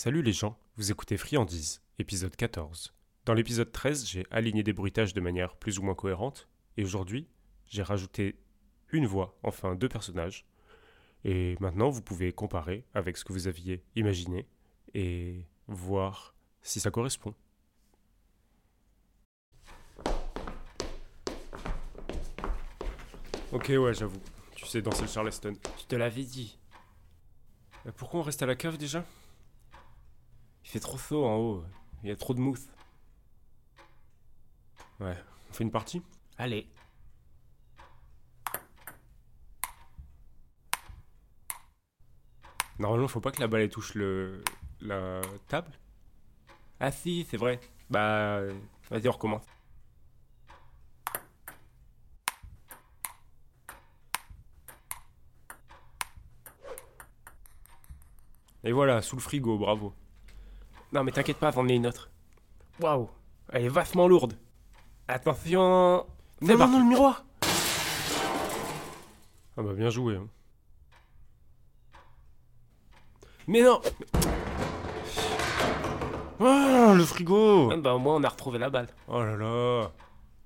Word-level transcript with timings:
Salut 0.00 0.22
les 0.22 0.32
gens, 0.32 0.56
vous 0.76 0.92
écoutez 0.92 1.16
Friandise, 1.16 1.82
épisode 1.98 2.36
14. 2.36 2.94
Dans 3.24 3.34
l'épisode 3.34 3.72
13, 3.72 4.06
j'ai 4.06 4.24
aligné 4.30 4.62
des 4.62 4.72
bruitages 4.72 5.12
de 5.12 5.20
manière 5.20 5.56
plus 5.56 5.80
ou 5.80 5.82
moins 5.82 5.96
cohérente, 5.96 6.48
et 6.76 6.84
aujourd'hui, 6.84 7.26
j'ai 7.66 7.82
rajouté 7.82 8.38
une 8.92 9.06
voix, 9.06 9.36
enfin 9.42 9.74
deux 9.74 9.88
personnages. 9.88 10.46
Et 11.24 11.56
maintenant, 11.58 11.90
vous 11.90 12.00
pouvez 12.00 12.30
comparer 12.30 12.84
avec 12.94 13.16
ce 13.16 13.24
que 13.24 13.32
vous 13.32 13.48
aviez 13.48 13.82
imaginé 13.96 14.46
et 14.94 15.44
voir 15.66 16.36
si 16.62 16.78
ça 16.78 16.92
correspond. 16.92 17.34
Ok, 23.50 23.66
ouais, 23.70 23.94
j'avoue. 23.94 24.22
Tu 24.54 24.64
sais 24.64 24.80
danser 24.80 25.02
le 25.02 25.08
Charleston. 25.08 25.54
Je 25.80 25.86
te 25.86 25.96
l'avais 25.96 26.22
dit. 26.22 26.56
Euh, 27.84 27.90
Pourquoi 27.96 28.20
on 28.20 28.22
reste 28.22 28.44
à 28.44 28.46
la 28.46 28.54
cave 28.54 28.78
déjà? 28.78 29.04
Il 30.68 30.70
fait 30.72 30.80
trop 30.80 30.98
chaud 30.98 31.24
en 31.24 31.36
haut. 31.36 31.64
Il 32.02 32.10
y 32.10 32.12
a 32.12 32.16
trop 32.16 32.34
de 32.34 32.40
mousse. 32.40 32.68
Ouais, 35.00 35.16
on 35.48 35.52
fait 35.54 35.64
une 35.64 35.70
partie? 35.70 36.02
Allez. 36.36 36.68
Normalement, 42.78 43.08
faut 43.08 43.20
pas 43.20 43.30
que 43.30 43.40
la 43.40 43.48
balle 43.48 43.70
touche 43.70 43.94
le 43.94 44.44
la 44.82 45.22
table. 45.48 45.72
Ah 46.80 46.92
si, 46.92 47.26
c'est 47.30 47.38
vrai. 47.38 47.60
Bah, 47.88 48.42
vas-y, 48.90 49.08
on 49.08 49.12
recommence. 49.12 49.46
Et 58.64 58.72
voilà, 58.72 59.00
sous 59.02 59.16
le 59.16 59.22
frigo, 59.22 59.56
bravo. 59.56 59.94
Non, 60.92 61.04
mais 61.04 61.12
t'inquiète 61.12 61.36
pas, 61.38 61.50
j'en 61.50 61.66
ai 61.68 61.74
une 61.74 61.86
autre. 61.86 62.10
Waouh, 62.80 63.08
elle 63.52 63.64
est 63.64 63.68
vachement 63.68 64.08
lourde. 64.08 64.34
Attention. 65.06 66.06
Non, 66.40 66.56
non, 66.56 66.78
le 66.78 66.84
miroir 66.84 67.24
Ah 69.56 69.62
bah 69.62 69.72
bien 69.74 69.90
joué. 69.90 70.16
hein. 70.16 70.26
Mais 73.46 73.62
non 73.62 73.80
Ah, 76.40 76.92
le 76.94 77.04
frigo 77.04 77.70
Ah, 77.72 77.76
Bah, 77.76 77.94
au 77.94 77.98
moins, 77.98 78.16
on 78.16 78.22
a 78.24 78.28
retrouvé 78.28 78.58
la 78.58 78.70
balle. 78.70 78.88
Oh 79.08 79.20
là 79.22 79.36
là 79.36 79.90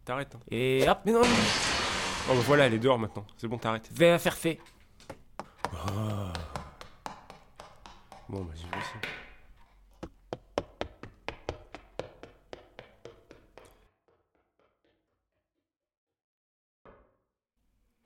T'arrêtes. 0.04 0.34
Hein. 0.34 0.40
Et 0.50 0.84
hop, 0.88 0.98
mais 1.04 1.12
non, 1.12 1.20
Oh 1.22 2.34
bah 2.34 2.40
voilà, 2.46 2.66
elle 2.66 2.74
est 2.74 2.78
dehors 2.78 2.98
maintenant. 2.98 3.24
C'est 3.36 3.48
bon, 3.48 3.58
t'arrêtes. 3.58 3.88
vais 3.92 4.10
la 4.10 4.18
faire 4.18 4.36
fait. 4.36 4.60
Bon 8.28 8.42
bah 8.44 8.52
j'y 8.54 8.62
vais 8.64 8.76
aussi. 8.78 8.94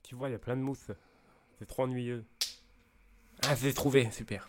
Tu 0.07 0.15
vois, 0.15 0.29
il 0.29 0.31
y 0.31 0.35
a 0.35 0.39
plein 0.39 0.55
de 0.55 0.61
mousse. 0.61 0.89
C'est 1.59 1.65
trop 1.65 1.83
ennuyeux. 1.83 2.23
Ah, 3.43 3.55
j'ai 3.55 3.73
trouvé, 3.73 4.09
super. 4.11 4.47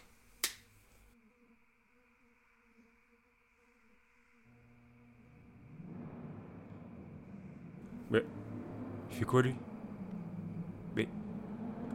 Il 9.11 9.17
fait 9.17 9.25
quoi 9.25 9.43
lui? 9.43 9.57
Mais... 10.95 11.09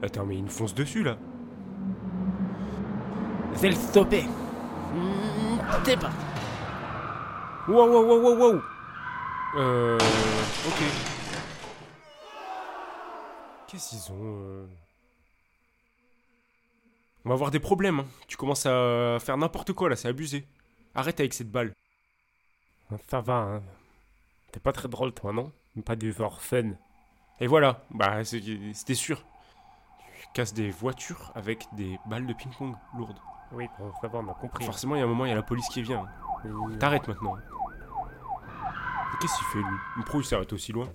Attends, 0.02 0.25
mais 0.25 0.36
il 0.36 0.44
nous 0.44 0.50
fonce 0.50 0.75
dessus 0.75 1.03
là 1.03 1.17
vais 3.61 3.70
le 3.70 3.75
stopper. 3.75 4.23
Mmh, 4.23 5.61
c'est 5.86 5.98
parti. 5.98 6.17
Wow, 7.70 7.88
wow, 7.88 8.05
wow, 8.05 8.22
wow, 8.22 8.38
wow 8.38 8.61
Euh... 9.55 9.98
Ok. 10.67 11.12
Qu'est-ce 13.73 13.89
qu'ils 13.89 14.14
ont 14.14 14.20
euh 14.22 14.67
On 17.26 17.30
va 17.30 17.34
avoir 17.34 17.50
des 17.50 17.60
problèmes, 17.60 18.02
hein. 18.02 18.06
Tu 18.28 18.38
commences 18.38 18.67
à 18.67 19.17
faire 19.20 19.36
n'importe 19.36 19.73
quoi 19.73 19.89
là, 19.89 19.95
c'est 19.95 20.08
abusé. 20.08 20.45
Arrête 20.94 21.20
avec 21.20 21.34
cette 21.34 21.50
balle. 21.50 21.73
Ça 23.10 23.20
va, 23.22 23.34
hein. 23.34 23.64
T'es 24.52 24.60
pas 24.60 24.73
très 24.73 24.88
drôle, 24.88 25.11
toi, 25.11 25.34
non? 25.34 25.52
Pas 25.84 25.95
du 25.95 26.14
genre 26.14 26.39
fun. 26.39 26.73
Et 27.39 27.48
voilà, 27.48 27.82
bah 27.89 28.23
c'était 28.23 28.94
sûr. 28.94 29.26
Tu 30.22 30.28
casses 30.36 30.54
des 30.54 30.70
voitures 30.70 31.32
avec 31.34 31.66
des 31.73 31.98
balles 32.05 32.28
de 32.28 32.34
ping-pong 32.34 32.76
lourdes. 32.95 33.17
Oui, 33.54 33.66
bon, 33.80 33.92
ça 34.02 34.08
va, 34.08 34.20
on 34.20 34.28
a 34.30 34.36
compris. 34.36 34.66
Forcément, 34.66 34.94
il 34.95 35.00
y 35.00 35.02
a 35.02 35.05
un 35.05 35.08
moment, 35.08 35.26
il 35.26 35.30
y 35.30 35.32
a 35.32 35.36
la 35.36 35.42
police 35.42 35.67
qui 35.70 35.82
vient. 35.82 36.05
Euh, 36.45 36.78
T'arrêtes 36.78 37.08
maintenant. 37.08 37.38
Qu'est-ce 39.20 39.36
qu'il 39.36 39.48
fait 39.48 39.67
lui? 39.67 39.78
Pourquoi 39.95 40.20
il 40.20 40.26
s'arrête 40.26 40.54
aussi 40.54 40.72
loin? 40.72 40.88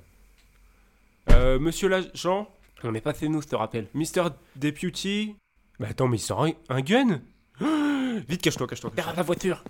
Euh, 1.30 1.58
monsieur 1.58 1.88
l'agent 1.88 2.48
On 2.84 2.94
est 2.94 3.00
passé 3.00 3.28
nous, 3.28 3.42
je 3.42 3.48
te 3.48 3.56
rappelle. 3.56 3.88
Mister 3.94 4.24
Deputy 4.56 5.34
Mais 5.80 5.88
attends, 5.88 6.08
mais 6.08 6.16
il 6.16 6.20
sort 6.20 6.44
un, 6.44 6.52
un 6.68 6.80
gun 6.80 7.20
Vite, 8.28 8.42
cache-toi, 8.42 8.66
cache-toi. 8.66 8.92
Derrière 8.94 9.16
la 9.16 9.22
voiture. 9.22 9.64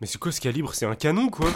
Mais 0.00 0.06
c'est 0.06 0.18
quoi 0.18 0.32
ce 0.32 0.40
calibre? 0.40 0.74
C'est 0.74 0.86
un 0.86 0.96
canon, 0.96 1.28
quoi 1.28 1.50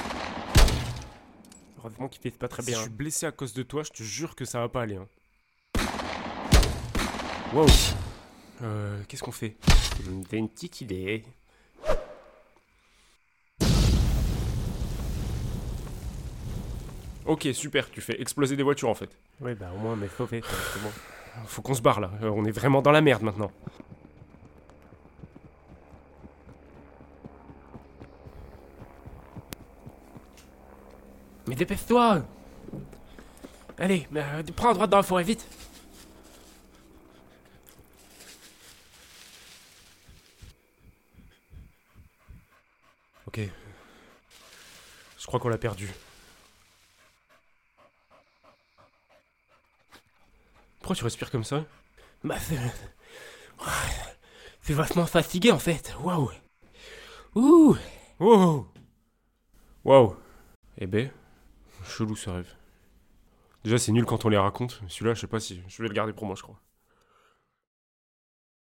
Heureusement 1.79 2.09
qu'il 2.09 2.21
fait 2.23 2.31
pas 2.31 2.49
très 2.49 2.63
Si 2.63 2.69
bien. 2.71 2.79
je 2.79 2.83
suis 2.83 2.91
blessé 2.93 3.27
à 3.27 3.33
cause 3.33 3.53
de 3.53 3.63
toi, 3.63 3.83
je 3.83 3.91
te 3.91 4.03
jure 4.03 4.35
que 4.37 4.45
ça 4.45 4.61
va 4.61 4.69
pas 4.69 4.83
aller. 4.83 4.97
Hein. 4.97 5.09
Wow. 7.53 7.67
Euh, 8.63 9.03
qu'est-ce 9.09 9.23
qu'on 9.23 9.33
fait? 9.33 9.57
Hum, 10.07 10.23
J'ai 10.31 10.39
une 10.39 10.49
petite 10.49 10.81
idée. 10.81 11.25
Ok, 17.27 17.49
super, 17.53 17.91
tu 17.91 18.01
fais 18.01 18.21
exploser 18.21 18.57
des 18.57 18.63
voitures 18.63 18.89
en 18.89 18.95
fait. 18.95 19.11
Oui, 19.41 19.55
bah 19.55 19.71
au 19.75 19.79
moins, 19.79 19.99
c'est 20.19 20.81
bon. 20.83 20.91
Faut 21.47 21.61
qu'on 21.61 21.75
se 21.75 21.83
barre 21.83 22.01
là, 22.01 22.11
Euh, 22.23 22.31
on 22.31 22.45
est 22.45 22.51
vraiment 22.53 22.83
dans 22.83 22.93
la 22.93 23.01
merde 23.01 23.23
maintenant. 23.23 23.51
Mais 31.47 31.55
dépêche-toi 31.55 32.25
Allez, 33.79 34.07
euh, 34.17 34.43
prends 34.55 34.71
à 34.71 34.75
droite 34.75 34.91
dans 34.91 34.97
la 34.97 35.03
forêt, 35.03 35.23
vite 35.23 35.47
Ok. 43.27 43.41
Je 45.19 45.27
crois 45.27 45.39
qu'on 45.41 45.49
l'a 45.49 45.59
perdu. 45.59 45.91
Pourquoi 50.87 50.99
tu 50.99 51.03
respires 51.03 51.33
comme 51.33 51.43
ça? 51.43 51.65
Bah, 52.23 52.37
c'est... 52.39 52.57
C'est 54.61 54.73
vachement 54.73 55.05
fatigué, 55.05 55.51
en 55.51 55.59
fait. 55.59 55.97
Waouh 56.01 56.31
Ouh 57.35 57.77
Wow 58.21 58.69
Wow 59.85 60.17
Eh 60.79 60.87
ben, 60.87 61.11
chelou 61.89 62.15
ce 62.15 62.31
rêve. 62.31 62.55
Déjà 63.65 63.79
c'est 63.79 63.91
nul 63.91 64.05
quand 64.05 64.27
on 64.27 64.29
les 64.29 64.37
raconte, 64.37 64.81
celui-là 64.87 65.15
je 65.15 65.23
sais 65.23 65.27
pas 65.27 65.41
si... 65.41 65.61
Je 65.67 65.83
vais 65.83 65.89
le 65.89 65.95
garder 65.95 66.13
pour 66.13 66.25
moi 66.25 66.37
je 66.37 66.43
crois. 66.45 66.61